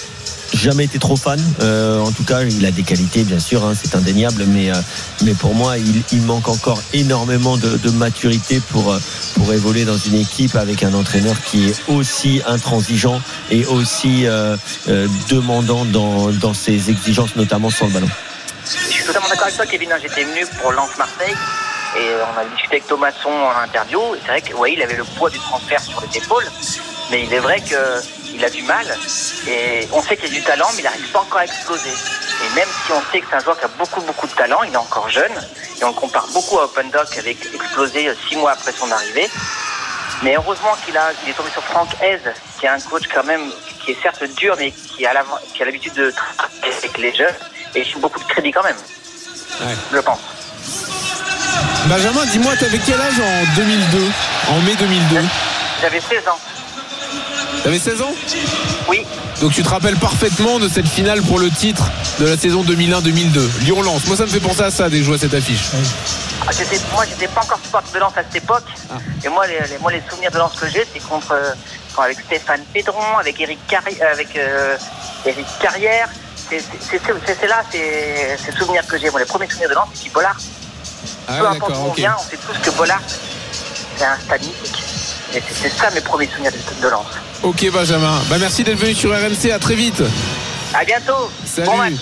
jamais 0.53 0.85
été 0.85 0.99
trop 0.99 1.15
fan. 1.15 1.39
Euh, 1.61 1.99
en 1.99 2.11
tout 2.11 2.23
cas, 2.23 2.43
il 2.43 2.65
a 2.65 2.71
des 2.71 2.83
qualités, 2.83 3.23
bien 3.23 3.39
sûr, 3.39 3.65
hein, 3.65 3.73
c'est 3.75 3.95
indéniable, 3.95 4.45
mais, 4.47 4.71
euh, 4.71 4.75
mais 5.23 5.33
pour 5.33 5.53
moi, 5.55 5.77
il, 5.77 6.03
il 6.11 6.21
manque 6.21 6.47
encore 6.47 6.81
énormément 6.93 7.57
de, 7.57 7.77
de 7.77 7.89
maturité 7.91 8.61
pour, 8.71 8.91
euh, 8.93 8.99
pour 9.35 9.53
évoluer 9.53 9.85
dans 9.85 9.97
une 9.97 10.15
équipe 10.15 10.55
avec 10.55 10.83
un 10.83 10.93
entraîneur 10.93 11.35
qui 11.43 11.69
est 11.69 11.75
aussi 11.89 12.41
intransigeant 12.47 13.21
et 13.51 13.65
aussi 13.65 14.25
euh, 14.25 14.55
euh, 14.89 15.07
demandant 15.29 15.85
dans, 15.85 16.29
dans 16.31 16.53
ses 16.53 16.89
exigences, 16.89 17.35
notamment 17.35 17.69
sur 17.69 17.87
le 17.87 17.93
ballon. 17.93 18.09
Je 18.65 18.91
suis 18.91 19.03
totalement 19.05 19.29
d'accord 19.29 19.45
avec 19.45 19.55
toi, 19.55 19.65
Kevin. 19.65 19.91
hein. 19.91 19.97
J'étais 20.01 20.23
venu 20.23 20.45
pour 20.61 20.71
Lens-Marseille 20.73 21.33
et 21.97 22.05
on 22.35 22.39
a 22.39 22.43
discuté 22.53 22.75
avec 22.75 22.87
Thomasson 22.87 23.29
en 23.29 23.63
interview. 23.63 23.99
C'est 24.21 24.27
vrai 24.27 24.41
que 24.41 24.53
ouais, 24.55 24.73
il 24.73 24.81
avait 24.81 24.97
le 24.97 25.05
poids 25.05 25.29
du 25.29 25.39
transfert 25.39 25.81
sur 25.81 26.01
les 26.01 26.17
épaules, 26.17 26.45
mais 27.09 27.23
il 27.23 27.33
est 27.33 27.39
vrai 27.39 27.61
qu'il 28.37 28.45
a 28.45 28.49
du 28.49 28.63
mal. 28.63 28.85
Et 29.47 29.87
on 29.91 30.01
sait 30.01 30.15
qu'il 30.15 30.27
a 30.27 30.33
du 30.33 30.43
talent, 30.43 30.67
mais 30.73 30.81
il 30.81 30.83
n'arrive 30.83 31.11
pas 31.11 31.19
encore 31.19 31.39
à 31.39 31.45
exploser. 31.45 31.89
Et 31.89 32.55
même 32.55 32.67
si 32.85 32.91
on 32.91 33.01
sait 33.11 33.19
que 33.19 33.25
c'est 33.29 33.35
un 33.35 33.39
joueur 33.39 33.57
qui 33.57 33.65
a 33.65 33.69
beaucoup, 33.79 34.01
beaucoup 34.01 34.27
de 34.27 34.33
talent, 34.33 34.63
il 34.63 34.73
est 34.73 34.77
encore 34.77 35.09
jeune. 35.09 35.31
Et 35.79 35.83
on 35.83 35.89
le 35.89 35.93
compare 35.93 36.27
beaucoup 36.33 36.59
à 36.59 36.65
Open 36.65 36.89
Doc 36.91 37.17
avec 37.17 37.37
explosé 37.53 38.07
euh, 38.07 38.15
six 38.27 38.35
mois 38.35 38.51
après 38.51 38.71
son 38.71 38.91
arrivée. 38.91 39.29
Mais 40.23 40.35
heureusement 40.35 40.75
qu'il 40.85 40.97
a, 40.97 41.11
il 41.23 41.29
est 41.29 41.33
tombé 41.33 41.49
sur 41.51 41.63
Franck 41.63 41.89
Hez, 42.01 42.19
qui 42.59 42.65
est 42.65 42.69
un 42.69 42.79
coach 42.79 43.03
quand 43.13 43.23
même 43.23 43.51
qui 43.83 43.91
est 43.91 44.01
certes 44.01 44.23
dur, 44.35 44.55
mais 44.57 44.71
qui 44.71 45.05
a 45.05 45.13
l'habitude 45.13 45.93
de 45.93 46.11
travailler 46.11 46.77
avec 46.77 46.97
les 46.97 47.13
jeunes. 47.15 47.35
Et 47.75 47.83
je 47.83 47.89
suis 47.89 47.99
beaucoup 47.99 48.19
de 48.19 48.25
crédit 48.25 48.51
quand 48.51 48.63
même. 48.63 48.77
Ouais. 49.61 49.75
Je 49.91 49.99
pense. 49.99 50.19
Benjamin, 51.85 52.25
dis-moi, 52.25 52.55
t'avais 52.57 52.79
quel 52.79 52.99
âge 52.99 53.19
en 53.19 53.55
2002 53.55 54.11
En 54.49 54.59
mai 54.61 54.75
2002 54.75 55.21
J'avais 55.81 56.01
16 56.01 56.27
ans. 56.27 56.39
T'avais 57.67 57.79
16 57.79 58.01
ans? 58.01 58.13
Oui. 58.87 59.05
Donc 59.41 59.51
tu 59.51 59.61
te 59.61 59.67
rappelles 59.67 59.97
parfaitement 59.97 60.57
de 60.57 60.69
cette 60.69 60.87
finale 60.87 61.21
pour 61.21 61.37
le 61.37 61.49
titre 61.51 61.83
de 62.17 62.25
la 62.25 62.37
saison 62.37 62.63
2001-2002. 62.63 63.41
Lyon-Lens. 63.65 64.05
Moi, 64.07 64.15
ça 64.15 64.23
me 64.23 64.29
fait 64.29 64.39
penser 64.39 64.61
à 64.61 64.71
ça 64.71 64.87
dès 64.89 64.99
que 64.99 65.03
je 65.03 65.09
vois 65.09 65.17
cette 65.17 65.33
affiche. 65.33 65.65
Ah, 66.47 66.51
j'étais- 66.57 66.79
moi, 66.93 67.03
j'étais 67.05 67.27
pas 67.27 67.41
encore 67.43 67.59
supporter 67.61 67.91
de 67.93 67.99
Lens 67.99 68.13
à 68.15 68.23
cette 68.23 68.41
époque. 68.41 68.63
Et 69.25 69.27
moi, 69.27 69.45
les, 69.47 69.55
les- 69.67 69.77
moi, 69.81 69.91
les 69.91 70.01
souvenirs 70.09 70.31
de 70.31 70.37
Lens 70.37 70.53
que 70.57 70.69
j'ai, 70.69 70.87
c'est 70.93 71.05
contre, 71.05 71.33
euh, 71.33 71.51
avec 72.01 72.17
Stéphane 72.21 72.61
Pédron, 72.73 73.17
avec 73.19 73.37
Eric, 73.41 73.59
Carri- 73.67 73.97
euh, 74.01 74.13
avec, 74.13 74.29
euh, 74.37 74.77
Eric 75.25 75.45
Carrière. 75.59 76.07
C'est 76.49 76.61
c'est- 76.61 76.65
c'est- 76.89 77.01
c'est- 77.25 77.37
c'est 77.41 77.47
là, 77.47 77.63
c'est 77.69 78.37
ces 78.45 78.57
souvenirs 78.57 78.87
que 78.87 78.97
j'ai. 78.97 79.09
Moi, 79.09 79.19
les 79.19 79.25
premiers 79.25 79.49
souvenirs 79.49 79.67
de 79.71 79.73
Lens, 79.75 79.89
c'est 79.93 80.13
Bollard. 80.13 80.37
Ah, 81.27 81.33
Peu 81.39 81.47
importe 81.47 81.71
où 81.73 81.89
on 81.89 81.91
vient, 81.91 82.15
on 82.17 82.29
sait 82.29 82.37
tous 82.37 82.57
que 82.71 82.77
Bollard, 82.77 83.01
c'est 83.97 84.05
un 84.05 84.15
stade 84.25 84.41
mythique. 84.43 84.83
Et 85.35 85.41
c'est 85.51 85.69
ça 85.75 85.89
mes 85.93 86.01
premiers 86.01 86.27
souvenirs 86.27 86.51
de, 86.51 86.81
de 86.83 86.87
Lens. 86.89 87.05
Ok, 87.43 87.69
Benjamin. 87.71 88.19
Bah, 88.29 88.37
merci 88.39 88.63
d'être 88.63 88.79
venu 88.79 88.93
sur 88.95 89.11
RMC. 89.11 89.51
À 89.51 89.59
très 89.59 89.75
vite. 89.75 90.01
À 90.73 90.83
bientôt. 90.85 91.29
Salut. 91.45 91.67
Bon 91.67 91.77
match. 91.77 91.93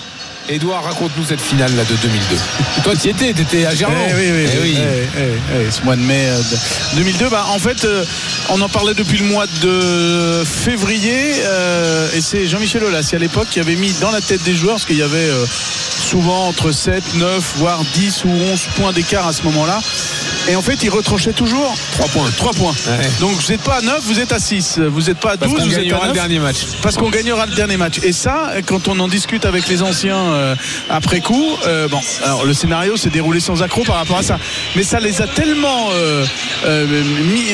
Edouard, 0.48 0.84
raconte-nous 0.84 1.24
cette 1.24 1.40
finale 1.40 1.74
là 1.74 1.82
de 1.82 1.94
2002. 1.96 2.36
Toi, 2.84 2.92
tu 2.94 3.08
y 3.08 3.10
étais, 3.10 3.32
t'étais 3.32 3.66
à 3.66 3.74
Gerland. 3.74 3.98
Eh 4.08 4.14
oui, 4.14 4.30
oui, 4.32 4.48
Eh 4.54 4.58
oui. 4.62 4.78
Eh, 4.78 5.20
eh, 5.20 5.66
eh, 5.66 5.70
ce 5.72 5.82
mois 5.82 5.96
de 5.96 6.02
mai 6.02 6.26
euh, 6.28 6.38
de 6.38 6.96
2002. 6.98 7.28
Bah, 7.30 7.46
en 7.48 7.58
fait, 7.58 7.84
euh, 7.84 8.04
on 8.50 8.60
en 8.60 8.68
parlait 8.68 8.94
depuis 8.94 9.18
le 9.18 9.24
mois 9.24 9.46
de 9.60 10.44
février. 10.44 11.32
euh, 11.44 12.08
et 12.14 12.20
c'est 12.20 12.46
Jean-Michel 12.46 12.84
Aulas, 12.84 13.10
à 13.12 13.18
l'époque, 13.18 13.48
qui 13.50 13.58
avait 13.58 13.74
mis 13.74 13.92
dans 13.94 14.12
la 14.12 14.20
tête 14.20 14.42
des 14.44 14.54
joueurs, 14.54 14.74
parce 14.76 14.84
qu'il 14.86 14.98
y 14.98 15.02
avait 15.02 15.16
euh, 15.18 15.44
souvent 15.48 16.46
entre 16.46 16.70
7, 16.70 17.14
9, 17.16 17.54
voire 17.56 17.80
10 17.94 18.24
ou 18.26 18.28
11 18.28 18.60
points 18.76 18.92
d'écart 18.92 19.26
à 19.26 19.32
ce 19.32 19.42
moment-là. 19.42 19.80
Et 20.48 20.56
en 20.56 20.62
fait, 20.62 20.82
il 20.82 20.90
retranchait 20.90 21.32
toujours 21.32 21.76
3 21.92 22.08
points. 22.08 22.30
3 22.36 22.52
points. 22.52 22.74
Ouais. 22.86 23.10
Donc, 23.20 23.32
vous 23.32 23.50
n'êtes 23.50 23.62
pas 23.62 23.76
à 23.76 23.80
9, 23.82 24.00
vous 24.02 24.20
êtes 24.20 24.32
à 24.32 24.38
6. 24.38 24.78
Vous 24.78 25.02
n'êtes 25.02 25.18
pas 25.18 25.32
à 25.32 25.36
12, 25.36 25.40
Parce 25.40 25.52
qu'on 25.52 25.68
vous 25.68 25.74
êtes 25.74 25.78
à 25.78 25.82
gagnera 25.82 25.98
9. 26.00 26.08
le 26.08 26.14
dernier 26.14 26.38
match. 26.38 26.56
Parce 26.82 26.96
qu'on 26.96 27.10
gagnera 27.10 27.46
le 27.46 27.54
dernier 27.54 27.76
match. 27.76 28.00
Et 28.02 28.12
ça, 28.12 28.52
quand 28.66 28.88
on 28.88 28.98
en 29.00 29.08
discute 29.08 29.44
avec 29.44 29.68
les 29.68 29.82
anciens 29.82 30.16
euh, 30.16 30.54
après 30.88 31.20
coup, 31.20 31.46
euh, 31.66 31.88
bon, 31.88 32.00
alors 32.24 32.44
le 32.44 32.54
scénario 32.54 32.96
s'est 32.96 33.10
déroulé 33.10 33.40
sans 33.40 33.62
accroc 33.62 33.84
par 33.84 33.96
rapport 33.96 34.18
à 34.18 34.22
ça. 34.22 34.38
Mais 34.74 34.82
ça 34.82 35.00
les 35.00 35.22
a 35.22 35.26
tellement 35.26 35.88
euh, 35.92 36.24
euh, 36.64 37.02
mis, 37.32 37.46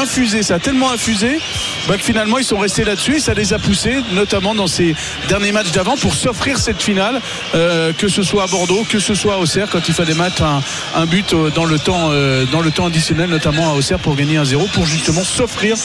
infusé, 0.00 0.42
ça 0.42 0.54
a 0.54 0.58
tellement 0.58 0.90
infusé 0.90 1.40
bah, 1.88 1.96
que 1.96 2.02
finalement 2.02 2.38
ils 2.38 2.44
sont 2.44 2.58
restés 2.58 2.84
là-dessus 2.84 3.16
et 3.16 3.20
ça 3.20 3.34
les 3.34 3.52
a 3.52 3.58
poussés, 3.58 3.96
notamment 4.12 4.54
dans 4.54 4.66
ces 4.66 4.94
derniers 5.28 5.52
matchs 5.52 5.72
d'avant, 5.72 5.96
pour 5.96 6.14
s'offrir 6.14 6.58
cette 6.58 6.82
finale, 6.82 7.20
que 7.52 8.08
ce 8.08 8.22
soit 8.22 8.44
à 8.44 8.46
Bordeaux, 8.46 8.84
que 8.88 8.98
ce 8.98 9.14
soit 9.14 9.34
à 9.34 9.38
Auxerre, 9.38 9.68
quand 9.70 9.88
il 9.88 9.94
fallait 9.94 10.14
mettre 10.14 10.42
un, 10.42 10.62
un 10.94 11.06
but 11.06 11.34
dans 11.54 11.64
le 11.64 11.78
temps, 11.78 12.10
euh, 12.20 12.44
dans 12.52 12.60
le 12.60 12.70
temps 12.70 12.86
additionnel, 12.86 13.30
notamment 13.30 13.70
à 13.72 13.74
Auxerre 13.74 13.98
pour 13.98 14.14
gagner 14.16 14.36
un 14.36 14.44
0 14.44 14.68
pour 14.72 14.86
justement 14.86 15.24
s'offrir 15.24 15.76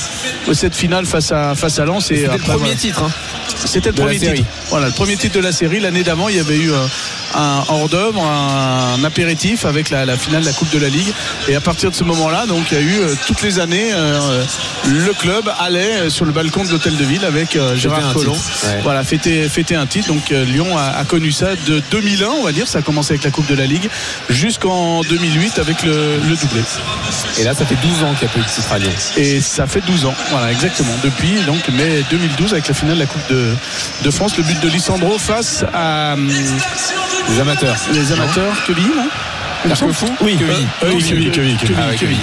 euh, 0.48 0.54
cette 0.54 0.76
finale 0.76 1.06
face 1.06 1.32
à 1.32 1.56
face 1.56 1.80
à 1.80 1.86
Lens. 1.86 2.06
C'était 2.08 2.24
le 2.28 2.32
après, 2.34 2.54
premier 2.54 2.76
titre. 2.76 3.04
hein. 3.04 3.12
C'était 3.66 3.90
le 3.90 3.96
de 3.96 4.00
la 4.02 4.06
premier 4.08 4.20
série. 4.20 4.38
titre. 4.40 4.50
Voilà, 4.70 4.88
le 4.88 4.94
premier 4.94 5.16
titre 5.16 5.36
de 5.36 5.40
la 5.44 5.52
série. 5.52 5.80
L'année 5.80 6.04
d'avant, 6.04 6.30
il 6.30 6.36
y 6.36 6.40
avait 6.40 6.58
eu 6.58 6.72
euh, 6.72 6.86
un 7.36 7.64
hors 7.70 7.90
d'œuvre, 7.90 8.22
un, 8.24 9.04
apéritif 9.04 9.66
avec 9.66 9.90
la, 9.90 10.06
la 10.06 10.18
finale 10.18 10.42
de 10.42 10.48
la 10.48 10.54
Coupe 10.54 10.70
de 10.72 10.78
la 10.80 10.90
Ligue. 10.90 11.12
Et 11.48 11.56
à 11.56 11.62
partir 11.62 11.90
de 11.92 11.96
ce 11.96 12.04
moment-là, 12.04 12.46
donc 12.48 12.66
il 12.72 12.78
y 12.78 12.82
a 12.82 12.84
eu 12.84 13.00
euh, 13.00 13.14
toutes 13.28 13.42
les 13.42 13.60
années, 13.60 13.92
euh, 13.94 14.44
le 14.88 15.14
club 15.14 15.50
allait 15.60 15.94
euh, 16.02 16.10
sur 16.10 16.26
le 16.26 16.32
balcon 16.32 16.64
de 16.64 16.70
l'hôtel 16.70 16.96
de 16.98 17.04
ville 17.04 17.24
avec 17.26 17.56
euh, 17.56 17.76
Gérard 17.76 18.14
Collomb. 18.14 18.34
ouais. 18.34 18.80
Voilà, 18.84 19.04
fêter, 19.04 19.48
fêter 19.50 19.76
un 19.76 19.86
titre. 19.86 20.08
Donc 20.10 20.32
euh, 20.32 20.44
Lyon 20.46 20.78
a, 20.78 20.84
a 21.00 21.04
connu 21.06 21.32
ça 21.32 21.56
de 21.68 21.82
2001, 21.92 22.28
on 22.28 22.44
va 22.44 22.52
dire. 22.52 22.68
Ça 22.68 22.80
a 22.80 22.82
commencé 22.82 23.14
avec 23.14 23.24
la 23.24 23.32
Coupe 23.32 23.48
de 23.48 23.56
la 23.56 23.66
Ligue 23.66 23.90
jusqu'en 24.30 25.02
2008 25.02 25.60
avec 25.60 25.84
le, 25.84 26.18
le 26.30 26.36
doublé. 26.36 26.62
Et 27.40 27.44
là, 27.44 27.54
ça 27.54 27.66
fait 27.66 27.76
12 27.76 28.04
ans 28.04 28.14
qu'il 28.18 28.28
n'y 28.28 28.32
a 28.32 28.34
pas 28.34 28.40
eu 28.40 28.44
de 28.44 28.48
titre 28.50 28.72
à 28.72 28.80
Lyon. 28.80 28.92
Et 29.18 29.42
ça 29.42 29.68
fait 29.68 29.82
12 29.82 30.06
ans, 30.06 30.14
voilà, 30.32 30.52
exactement. 30.52 30.92
Depuis 31.04 31.42
donc 31.46 31.68
mai 31.70 32.04
2012 32.10 32.54
avec 32.54 32.68
la 32.68 32.74
finale 32.74 32.96
de 32.96 33.00
la 33.02 33.06
Coupe 33.06 33.28
de, 33.30 33.54
de 34.04 34.12
France, 34.12 34.38
le 34.38 34.44
but 34.44 34.60
de 34.60 34.70
Lissandro 34.70 35.18
face 35.20 35.64
à 35.74 36.14
hum, 36.14 36.30
Les 37.30 37.40
amateurs. 37.40 37.76
les 37.94 38.12
amateurs 38.12 38.54
Quevilly, 38.66 38.88
non. 38.96 39.08
Carquefou 39.68 40.06
Oui, 40.22 40.38
Quevilly. 40.38 40.68
euh, 40.84 40.92
oui, 40.94 41.04
Quevilly, 41.04 41.32
Quevilly, 41.32 41.58
Quevilly, 41.98 42.20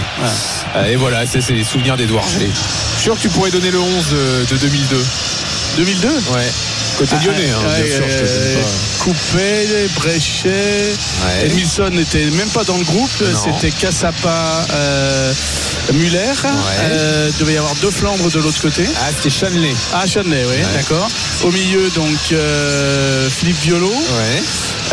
Et 0.89 0.97
voilà, 0.97 1.27
c'est 1.27 1.41
c'est 1.41 1.55
les 1.55 1.65
souvenirs 1.65 1.97
d'Edouard. 1.97 2.25
Je 2.29 2.39
suis 2.45 2.53
sûr 3.03 3.17
que 3.17 3.21
tu 3.21 3.29
pourrais 3.31 3.51
donner 3.51 3.71
le 3.73 3.81
11 3.81 4.07
de, 4.11 4.55
de 4.55 4.57
2002. 4.61 5.05
2002 5.79 6.09
Ouais. 6.09 6.53
Côté 6.99 7.17
lyonnais, 7.25 7.51
hein, 7.51 7.69
Ouais, 7.69 7.83
bien 7.83 7.97
sûr. 7.97 8.05
je 8.09 8.19
te 8.19 8.25
euh, 8.25 8.55
donne 8.55 8.65
Coupé, 9.01 9.89
Bréchet, 9.97 10.93
Ouais. 11.25 11.47
Emilson 11.47 11.91
n'était 11.91 12.27
même 12.27 12.49
pas 12.51 12.65
dans 12.65 12.77
le 12.79 12.85
groupe, 12.85 13.11
c'était 13.45 13.71
Cassapa, 13.71 14.67
euh, 14.73 15.33
Muller. 15.95 16.33
Euh, 16.45 17.31
il 17.33 17.39
devait 17.41 17.55
y 17.55 17.57
avoir 17.57 17.75
deux 17.77 17.91
Flandres 17.91 18.31
de 18.31 18.39
l'autre 18.39 18.61
côté. 18.61 18.85
pas. 18.85 18.91
Ah, 19.01 19.11
c'était 19.17 19.31
Chanley. 19.35 19.75
Ah, 19.93 20.05
Chanley, 20.07 20.45
oui, 20.49 20.57
d'accord. 20.75 21.09
Au 21.45 21.51
milieu, 21.51 21.91
donc, 21.91 22.19
euh, 22.33 23.29
Philippe 23.31 23.61
Violo. 23.63 23.93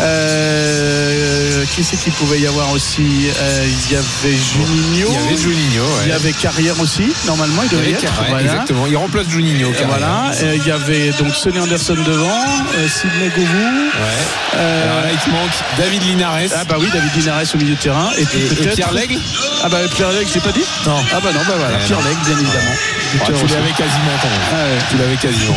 Euh, 0.00 1.64
qui 1.74 1.84
c'est 1.84 1.96
qu'il 1.96 2.12
pouvait 2.14 2.40
y 2.40 2.46
avoir 2.46 2.70
aussi 2.72 3.28
Euh, 3.40 3.66
Il 3.66 3.92
y 3.92 3.96
avait 3.96 4.36
Juninho. 4.36 5.08
Il 5.08 5.14
y 5.14 5.18
avait 5.28 5.36
Juninho. 5.36 5.82
Ouais. 5.82 6.02
Il 6.06 6.08
y 6.08 6.12
avait 6.12 6.32
Carrière 6.32 6.78
aussi, 6.80 7.12
normalement, 7.26 7.62
il 7.62 7.68
Il 7.72 7.78
y 7.78 7.80
devait 7.80 7.90
y 7.90 7.94
être. 7.94 8.12
Voilà. 8.28 8.42
Exactement. 8.44 8.86
Il 8.86 8.96
remplace 8.96 9.28
Juninho. 9.28 9.70
Carrière. 9.72 9.88
Voilà, 9.88 10.32
il 10.54 10.66
y 10.66 10.70
avait 10.70 11.10
donc 11.12 11.34
Sonny 11.34 11.58
Anderson 11.60 11.94
devant, 11.94 12.26
euh, 12.74 12.88
Sidney 12.88 13.30
Govou. 13.36 13.56
Ouais. 13.56 14.60
Alors 14.60 15.00
là, 15.02 15.10
il 15.12 15.18
te 15.18 15.30
manque 15.30 15.50
David 15.78 16.02
Linares. 16.04 16.50
ah 16.56 16.64
bah 16.64 16.76
oui, 16.80 16.88
David 16.92 17.14
Linares 17.16 17.42
au 17.54 17.58
milieu 17.58 17.74
de 17.74 17.80
terrain. 17.80 18.10
Et, 18.18 18.24
puis 18.24 18.40
Et, 18.40 18.44
et 18.44 18.48
peut-être- 18.48 18.74
Pierre 18.74 18.92
Lègle 18.92 19.18
Ah 19.62 19.68
bah 19.68 19.78
Pierre 19.94 20.12
Lègle, 20.12 20.28
je 20.28 20.34
l'ai 20.34 20.40
pas 20.40 20.52
dit 20.52 20.64
Non. 20.86 20.96
Ah 21.14 21.20
bah 21.22 21.30
non, 21.32 21.40
bah 21.46 21.54
voilà, 21.56 21.78
Eh 21.80 21.84
Pierre. 21.86 22.00
Lègle, 22.00 22.20
bien 22.24 22.34
évidemment. 22.34 22.74
Ah, 23.22 23.26
tu 23.26 23.46
l'avais 23.54 23.70
quasiment 23.72 24.14
quand 24.22 24.30
même. 24.30 24.40
Ah 24.52 24.64
ouais. 24.64 24.78
Tu 24.90 24.96
l'avais 24.96 25.16
quasiment. 25.16 25.56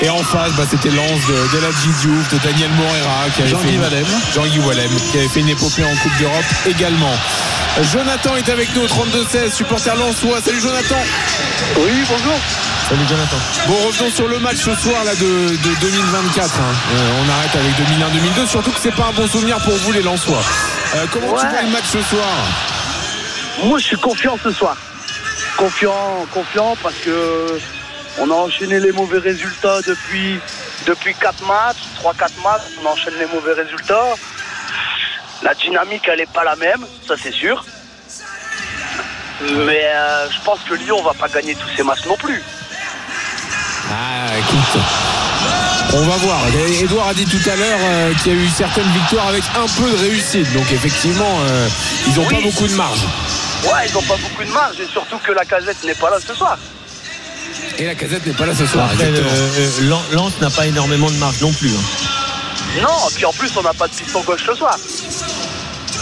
Et 0.00 0.08
en 0.08 0.22
face, 0.22 0.52
bah, 0.52 0.62
c'était 0.70 0.90
Lance 0.90 1.26
de, 1.26 1.56
de 1.56 1.60
la 1.62 1.72
Diouf, 1.72 2.28
de 2.32 2.38
Daniel 2.38 2.70
Morera, 2.70 3.28
qui 3.34 3.42
avait 3.42 3.50
Jean-Guy 3.50 3.78
fait. 3.78 4.32
Jean-Guy 4.32 4.58
Wallem, 4.60 4.90
qui 5.10 5.18
avait 5.18 5.28
fait 5.28 5.40
une 5.40 5.48
épopée 5.48 5.82
en 5.84 5.94
Coupe 5.96 6.16
d'Europe 6.20 6.44
également. 6.66 7.10
Jonathan 7.92 8.36
est 8.36 8.48
avec 8.48 8.72
nous 8.76 8.82
au 8.82 8.86
32-16, 8.86 9.52
supporter 9.52 9.94
Lensois. 9.96 10.40
Salut 10.44 10.60
Jonathan. 10.60 10.96
Oui, 11.78 11.90
bonjour. 12.08 12.34
Salut 12.88 13.06
Jonathan. 13.08 13.36
Bon, 13.66 13.74
revenons 13.88 14.10
sur 14.10 14.28
le 14.28 14.38
match 14.38 14.56
ce 14.58 14.74
soir 14.76 15.02
là 15.04 15.14
de, 15.16 15.50
de 15.56 15.80
2024. 15.80 16.46
hein. 16.46 16.62
Euh, 16.94 17.10
on 17.24 17.30
arrête 17.32 17.56
avec 17.56 17.72
2001-2002, 18.44 18.48
surtout 18.48 18.70
que 18.70 18.80
c'est 18.80 18.94
pas 18.94 19.06
un 19.06 19.12
bon 19.12 19.26
souvenir 19.26 19.58
pour 19.58 19.74
vous 19.74 19.92
les 19.92 20.02
Lensois. 20.02 20.42
Euh, 20.94 21.06
comment 21.12 21.26
tu 21.34 21.46
vois 21.46 21.62
le 21.62 21.70
match 21.70 21.84
ce 21.92 22.02
soir? 22.02 22.28
Moi, 23.64 23.78
je 23.80 23.84
suis 23.84 23.96
confiant 23.96 24.38
ce 24.42 24.52
soir. 24.52 24.76
Confiant, 25.56 26.24
confiant 26.32 26.76
parce 26.82 26.94
que 27.04 27.58
on 28.20 28.30
a 28.30 28.34
enchaîné 28.34 28.80
les 28.80 28.92
mauvais 28.92 29.18
résultats 29.18 29.80
depuis 29.86 30.40
depuis 30.86 31.14
quatre 31.14 31.44
matchs, 31.46 31.76
3-4 32.02 32.42
matchs, 32.42 32.62
on 32.82 32.86
enchaîne 32.88 33.14
les 33.18 33.26
mauvais 33.26 33.52
résultats. 33.52 34.14
La 35.42 35.54
dynamique, 35.54 36.02
elle 36.10 36.18
n'est 36.20 36.26
pas 36.26 36.44
la 36.44 36.56
même, 36.56 36.84
ça 37.06 37.14
c'est 37.20 37.32
sûr. 37.32 37.64
Mais 39.42 39.82
euh, 39.84 40.28
je 40.30 40.40
pense 40.44 40.60
que 40.68 40.74
Lyon 40.74 41.00
va 41.02 41.12
pas 41.14 41.28
gagner 41.28 41.54
tous 41.54 41.68
ses 41.76 41.82
matchs 41.82 42.06
non 42.06 42.16
plus. 42.16 42.42
Ah, 43.90 44.36
écoute. 44.38 44.82
On 45.94 46.00
va 46.06 46.16
voir. 46.16 46.40
Edouard 46.82 47.08
a 47.08 47.14
dit 47.14 47.24
tout 47.24 47.48
à 47.50 47.54
l'heure 47.56 47.78
euh, 47.80 48.12
qu'il 48.22 48.32
y 48.34 48.36
a 48.36 48.38
eu 48.38 48.48
certaines 48.48 48.90
victoires 48.90 49.28
avec 49.28 49.44
un 49.56 49.66
peu 49.80 49.90
de 49.90 49.96
réussite. 49.96 50.52
Donc 50.52 50.70
effectivement, 50.72 51.38
euh, 51.40 51.68
ils 52.06 52.14
n'ont 52.14 52.26
Oui. 52.26 52.34
pas 52.34 52.40
beaucoup 52.42 52.66
de 52.66 52.74
marge. 52.74 53.00
Ouais, 53.64 53.86
ils 53.88 53.96
ont 53.96 54.02
pas 54.02 54.16
beaucoup 54.16 54.44
de 54.44 54.50
marge 54.50 54.80
et 54.80 54.86
surtout 54.86 55.18
que 55.18 55.32
la 55.32 55.44
casette 55.44 55.82
n'est 55.84 55.94
pas 55.94 56.10
là 56.10 56.18
ce 56.20 56.34
soir. 56.34 56.58
Et 57.78 57.86
la 57.86 57.94
casette 57.94 58.26
n'est 58.26 58.32
pas 58.32 58.46
là 58.46 58.54
ce 58.54 58.66
soir. 58.66 58.88
Après, 58.90 59.06
euh, 59.08 59.70
Lan- 59.82 60.02
Lens 60.12 60.32
n'a 60.40 60.50
pas 60.50 60.66
énormément 60.66 61.10
de 61.10 61.16
marge 61.16 61.40
non 61.40 61.52
plus. 61.52 61.68
hein. 61.70 62.80
Non, 62.82 63.08
puis 63.14 63.24
en 63.24 63.32
plus 63.32 63.50
on 63.56 63.62
n'a 63.62 63.72
pas 63.72 63.88
de 63.88 63.94
piston 63.94 64.20
gauche 64.22 64.42
ce 64.46 64.54
soir. 64.54 64.76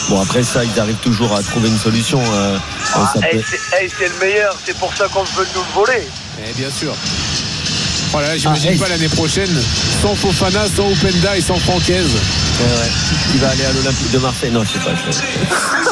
Bon, 0.08 0.20
après 0.20 0.42
ça, 0.42 0.62
ils 0.64 0.78
arrivent 0.80 0.96
toujours 1.02 1.34
à 1.36 1.42
trouver 1.42 1.68
une 1.68 1.78
solution. 1.78 2.20
euh, 2.32 2.58
Ah, 2.94 3.12
hey, 3.22 3.38
peut- 3.38 3.44
c'est 3.70 3.82
hey, 3.84 3.90
le 4.00 4.24
meilleur, 4.26 4.56
c'est 4.64 4.76
pour 4.78 4.94
ça 4.96 5.06
qu'on 5.08 5.22
veut 5.24 5.46
nous 5.54 5.60
le 5.62 5.74
voler. 5.74 6.08
Eh 6.48 6.52
bien 6.54 6.70
sûr. 6.70 6.94
Oh 8.14 8.20
là 8.20 8.28
là, 8.28 8.36
j'imagine 8.36 8.72
Ah, 8.76 8.82
pas 8.84 8.88
l'année 8.88 9.08
prochaine 9.08 9.50
sans 10.02 10.14
Fofana, 10.14 10.66
sans 10.74 10.86
Openda 10.90 11.36
et 11.36 11.40
sans 11.40 11.56
Francaise. 11.58 12.06
Ouais, 12.14 12.64
ouais. 12.64 12.90
Il 13.34 13.40
va 13.40 13.48
aller 13.50 13.64
à 13.64 13.72
l'Olympique 13.72 14.10
de 14.12 14.18
Marseille. 14.18 14.50
Non, 14.50 14.62
je 14.64 14.72
sais 14.72 14.78
pas. 14.78 14.92
je- 15.10 15.85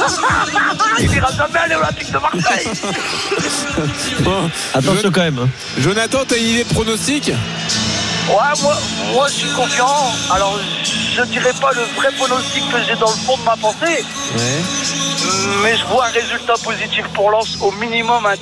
Il 0.99 1.12
ira 1.14 1.28
jamais 1.32 1.58
aller 1.58 1.75
à 1.75 1.78
l'Olympique 1.78 2.12
de 2.12 2.18
Marseille. 2.18 2.68
Bon, 4.20 4.50
Attention 4.73 5.11
quand 5.12 5.23
même. 5.23 5.38
hein. 5.38 5.49
Jonathan, 5.78 6.18
t'as 6.26 6.37
une 6.37 6.46
idée 6.46 6.64
de 6.64 6.73
pronostic? 6.73 7.28
Ouais, 7.28 8.34
moi, 8.62 8.76
moi 9.12 9.26
je 9.28 9.32
suis 9.34 9.50
confiant. 9.50 10.12
Alors 10.30 10.58
je 11.16 11.23
dirais 11.25 11.52
pas 11.61 11.73
le 11.73 11.82
vrai 11.96 12.08
pronostic 12.16 12.62
que 12.70 12.78
j'ai 12.87 12.94
dans 12.96 13.11
le 13.11 13.16
fond 13.26 13.37
de 13.37 13.42
ma 13.42 13.56
pensée, 13.56 14.04
mais 15.62 15.76
je 15.76 15.84
vois 15.87 16.06
un 16.06 16.11
résultat 16.11 16.54
positif 16.62 17.04
pour 17.14 17.30
Lens 17.30 17.56
au 17.61 17.70
minimum 17.73 18.25
un 18.26 18.34
2-1. 18.34 18.37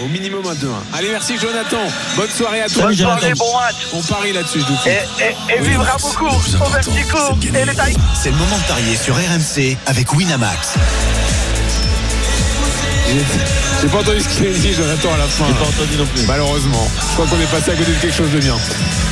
Au 0.00 0.06
minimum 0.08 0.42
un 0.46 0.54
2-1. 0.54 0.68
Allez, 0.94 1.10
merci 1.10 1.34
Jonathan. 1.38 1.76
Bonne 2.16 2.30
soirée 2.30 2.62
à. 2.62 2.68
Salut, 2.68 2.82
Bonne 2.86 2.94
Jonathan. 2.94 3.18
soirée, 3.20 3.34
bon 3.36 3.58
match. 3.58 3.74
On 3.92 4.02
parie 4.02 4.32
là-dessus, 4.32 4.60
je 4.60 4.64
vous 4.64 4.78
Et, 4.86 5.52
et, 5.52 5.56
et 5.56 5.60
vivra 5.60 5.96
beaucoup 6.00 6.26
au 6.26 6.70
vertico 6.70 7.18
et 7.54 7.64
les 7.66 7.74
tailles. 7.74 7.96
C'est 8.20 8.30
le 8.30 8.36
moment 8.36 8.56
de 8.56 8.62
parier 8.64 8.96
sur 8.96 9.14
RMC 9.14 9.76
avec 9.86 10.12
Winamax. 10.14 10.74
J'ai 13.82 13.88
pas 13.88 13.98
entendu 13.98 14.20
ce 14.20 14.28
qu'il 14.28 14.46
a 14.46 14.50
dit, 14.50 14.72
Jonathan, 14.72 15.12
à 15.12 15.18
la 15.18 15.24
fin. 15.26 15.44
J'ai 15.46 15.54
pas 15.54 15.64
entendu 15.66 15.96
non 15.98 16.06
plus. 16.06 16.22
Malheureusement. 16.26 16.88
Je 16.96 17.12
crois 17.14 17.26
qu'on 17.26 17.40
est 17.40 17.50
passé 17.50 17.72
à 17.72 17.74
côté 17.74 17.90
de 17.92 17.96
quelque 17.98 18.16
chose 18.16 18.30
de 18.30 18.38
bien. 18.38 18.56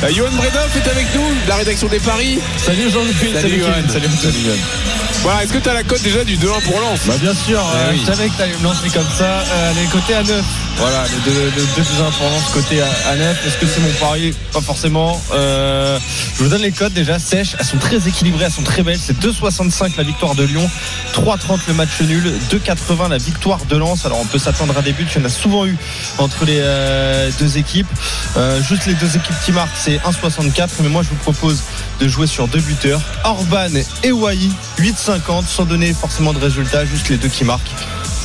Euh, 0.03 0.09
Johan 0.11 0.31
Bredoff 0.31 0.75
est 0.75 0.89
avec 0.89 1.13
nous, 1.13 1.21
de 1.43 1.49
la 1.49 1.55
rédaction 1.57 1.87
des 1.87 1.99
Paris. 1.99 2.39
Salut 2.57 2.89
Jean-Luc, 2.89 3.15
Salut, 3.39 3.59
Johan. 3.59 3.71
Salut, 3.87 4.07
salut 4.19 4.39
Johan. 4.43 4.55
Voilà, 5.21 5.43
est-ce 5.43 5.53
que 5.53 5.59
t'as 5.59 5.73
la 5.73 5.83
cote 5.83 6.01
déjà 6.01 6.23
du 6.23 6.35
2-1 6.37 6.61
pour 6.63 6.79
Lens? 6.79 7.01
Bah 7.05 7.13
bien 7.21 7.33
sûr, 7.35 7.61
Eh 7.61 7.77
euh, 7.77 7.91
oui. 7.91 8.01
je 8.03 8.11
savais 8.11 8.27
que 8.29 8.37
t'allais 8.37 8.57
me 8.57 8.63
lancer 8.63 8.89
comme 8.91 9.05
ça. 9.15 9.43
Euh, 9.53 9.71
les 9.79 9.85
côtés 9.87 10.15
à 10.15 10.23
9. 10.23 10.41
Voilà, 10.81 11.03
les 11.03 11.31
deux, 11.31 11.51
deux 11.75 12.01
importants 12.01 12.51
côté 12.55 12.77
9. 12.77 13.45
Est-ce 13.45 13.57
que 13.57 13.67
c'est 13.67 13.81
mon 13.81 13.93
pari? 13.99 14.33
Pas 14.51 14.61
forcément. 14.61 15.21
Euh, 15.31 15.99
je 16.35 16.43
vous 16.43 16.49
donne 16.49 16.63
les 16.63 16.71
cotes 16.71 16.93
déjà 16.93 17.19
sèches. 17.19 17.55
Elles 17.59 17.67
sont 17.67 17.77
très 17.77 18.07
équilibrées, 18.07 18.45
elles 18.45 18.51
sont 18.51 18.63
très 18.63 18.81
belles. 18.81 18.97
C'est 18.99 19.15
2,65 19.19 19.95
la 19.95 20.01
victoire 20.01 20.33
de 20.33 20.43
Lyon, 20.43 20.67
3,30 21.13 21.59
le 21.67 21.75
match 21.75 22.01
nul, 22.01 22.33
2,80 22.49 23.09
la 23.09 23.19
victoire 23.19 23.63
de 23.65 23.77
Lens. 23.77 24.07
Alors 24.07 24.19
on 24.19 24.25
peut 24.25 24.39
s'attendre 24.39 24.75
à 24.75 24.81
des 24.81 24.91
buts. 24.91 25.05
Il 25.15 25.19
y 25.19 25.21
en 25.21 25.25
a 25.25 25.29
souvent 25.29 25.67
eu 25.67 25.77
entre 26.17 26.45
les 26.45 26.57
euh, 26.57 27.29
deux 27.37 27.59
équipes. 27.59 27.85
Euh, 28.37 28.59
juste 28.63 28.87
les 28.87 28.95
deux 28.95 29.15
équipes 29.15 29.35
qui 29.45 29.51
marquent, 29.51 29.77
c'est 29.77 29.97
1,64. 29.97 30.69
Mais 30.79 30.89
moi 30.89 31.03
je 31.03 31.09
vous 31.09 31.15
propose 31.17 31.61
de 31.99 32.07
jouer 32.07 32.25
sur 32.25 32.47
deux 32.47 32.59
buteurs, 32.59 33.01
Orban 33.23 33.69
et 34.01 34.11
Wai, 34.11 34.49
8,50 34.79 35.45
sans 35.45 35.65
donner 35.65 35.93
forcément 35.93 36.33
de 36.33 36.39
résultat, 36.39 36.85
juste 36.85 37.09
les 37.09 37.17
deux 37.17 37.29
qui 37.29 37.43
marquent. 37.43 37.69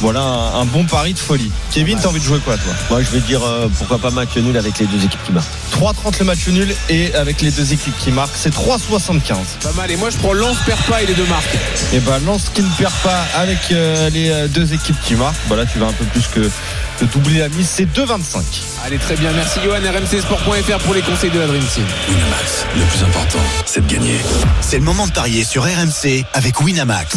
Voilà 0.01 0.21
un, 0.21 0.61
un 0.61 0.65
bon 0.67 0.85
pari 0.85 1.15
de 1.15 1.19
folie. 1.19 1.51
Kevin, 1.71 1.99
t'as 2.01 2.09
envie 2.09 2.21
de 2.21 2.25
jouer 2.25 2.39
quoi 2.41 2.57
toi? 2.57 2.73
Moi, 2.91 3.03
je 3.03 3.11
vais 3.11 3.21
dire 3.21 3.43
euh, 3.45 3.69
pourquoi 3.79 3.99
pas 3.99 4.11
match 4.11 4.37
nul 4.37 4.57
avec 4.57 4.79
les 4.79 4.87
deux 4.87 5.05
équipes 5.05 5.23
qui 5.25 5.33
marquent. 5.33 5.47
3,30 5.73 6.19
le 6.19 6.25
match 6.25 6.47
nul 6.49 6.75
et 6.89 7.15
avec 7.15 7.41
les 7.41 7.51
deux 7.51 7.73
équipes 7.73 7.97
qui 7.99 8.11
marquent, 8.11 8.35
c'est 8.37 8.55
3,75. 8.55 9.35
Pas 9.63 9.73
mal. 9.73 9.91
Et 9.91 9.97
moi, 9.97 10.11
je 10.11 10.17
prends 10.19 10.33
Lens, 10.33 10.57
perd 10.67 10.81
pas 10.83 11.03
et 11.03 11.07
les 11.07 11.15
deux 11.15 11.27
marques. 11.27 11.57
Et 11.93 12.01
ben 12.01 12.19
Lens 12.27 12.51
qui 12.53 12.63
ne 12.63 12.69
perd 12.79 12.93
pas 13.03 13.25
avec 13.37 13.59
euh, 13.73 14.11
les 14.11 14.31
euh, 14.31 14.49
deux 14.49 14.73
équipes 14.75 14.97
qui 15.05 15.15
marquent. 15.15 15.37
Voilà, 15.49 15.65
tu 15.67 15.79
vas 15.79 15.87
un 15.87 15.93
peu 15.93 16.05
plus 16.07 16.27
que 16.29 16.41
de 16.41 17.07
doubler 17.13 17.39
la 17.41 17.49
mise, 17.49 17.69
c'est 17.69 17.85
2,25. 17.85 18.39
Allez, 18.85 18.99
très 18.99 19.17
bien. 19.17 19.31
Merci, 19.33 19.59
Johan. 19.65 19.77
RMCsport.fr 19.77 20.79
pour 20.85 20.95
les 20.95 21.03
conseils 21.03 21.31
de 21.31 21.39
la 21.39 21.47
Dream 21.47 21.65
Team. 21.65 21.85
Winamax, 22.09 22.65
le 22.75 22.83
plus 22.85 23.03
important, 23.05 23.39
c'est 23.77 23.87
de 23.87 23.93
gagner. 23.93 24.19
C'est 24.63 24.79
le 24.79 24.85
moment 24.85 25.07
de 25.07 25.13
parier 25.13 25.45
sur 25.45 25.65
RMC 25.65 26.25
avec 26.33 26.61
Winamax. 26.63 27.17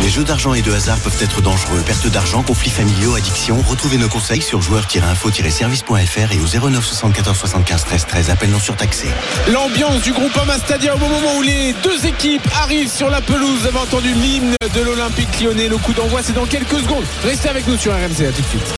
Les 0.00 0.08
jeux 0.08 0.24
d'argent 0.24 0.54
et 0.54 0.62
de 0.62 0.72
hasard 0.72 0.98
peuvent 0.98 1.16
être 1.20 1.42
dangereux. 1.42 1.82
Perte 1.84 2.06
d'argent, 2.08 2.42
conflits 2.42 2.70
familiaux, 2.70 3.14
addiction. 3.14 3.62
Retrouvez 3.68 3.98
nos 3.98 4.08
conseils 4.08 4.40
sur 4.40 4.62
joueurs-info-service.fr 4.62 6.32
et 6.32 6.40
au 6.40 6.70
09 6.70 6.84
74 6.84 7.36
75 7.36 7.84
13 7.84 8.06
13. 8.06 8.30
Appel 8.30 8.50
non 8.50 8.60
surtaxé. 8.60 9.08
L'ambiance 9.52 10.00
du 10.00 10.12
groupe 10.12 10.34
Ama 10.38 10.56
Stadium 10.56 10.96
au 11.02 11.08
moment 11.08 11.36
où 11.36 11.42
les 11.42 11.74
deux 11.82 12.06
équipes 12.06 12.48
arrivent 12.62 12.90
sur 12.90 13.10
la 13.10 13.20
pelouse. 13.20 13.60
Vous 13.60 13.66
avez 13.66 13.78
entendu 13.78 14.12
l'hymne 14.14 14.56
de 14.74 14.80
l'Olympique 14.80 15.40
lyonnais. 15.42 15.68
Le 15.68 15.76
coup 15.76 15.92
d'envoi, 15.92 16.22
c'est 16.22 16.34
dans 16.34 16.46
quelques 16.46 16.80
secondes. 16.80 17.04
Restez 17.22 17.50
avec 17.50 17.66
nous 17.68 17.76
sur 17.76 17.92
RMC. 17.92 18.26
À 18.26 18.32
tout 18.32 18.40
de 18.40 18.46
suite. 18.46 18.72